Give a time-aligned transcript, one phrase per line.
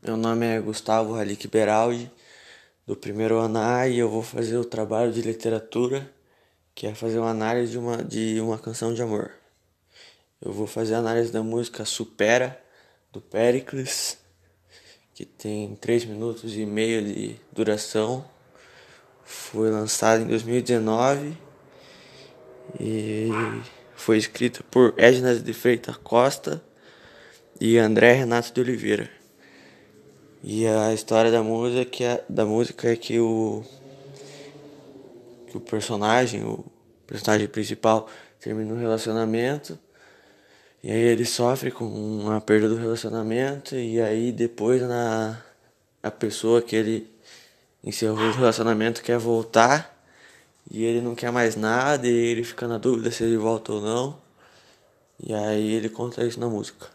[0.00, 2.08] Meu nome é Gustavo Halik Beraldi,
[2.86, 3.58] do primeiro ano
[3.88, 6.08] e eu vou fazer o trabalho de literatura,
[6.72, 9.32] que é fazer uma análise de uma, de uma canção de amor.
[10.40, 12.62] Eu vou fazer a análise da música Supera,
[13.12, 14.18] do Pericles,
[15.14, 18.24] que tem 3 minutos e meio de duração.
[19.24, 21.36] Foi lançado em 2019
[22.78, 23.28] e
[23.96, 26.62] foi escrita por Edna de Freitas Costa
[27.60, 29.17] e André Renato de Oliveira.
[30.42, 33.64] E a história da música, é, da música é que o,
[35.48, 36.64] que o personagem, o
[37.06, 38.08] personagem principal,
[38.40, 39.76] termina um relacionamento.
[40.82, 43.74] E aí ele sofre com a perda do relacionamento.
[43.74, 45.42] E aí depois na,
[46.02, 47.10] a pessoa que ele
[47.82, 49.96] encerrou o relacionamento quer voltar.
[50.70, 52.06] E ele não quer mais nada.
[52.06, 54.18] E ele fica na dúvida se ele volta ou não.
[55.20, 56.86] E aí ele conta isso na música.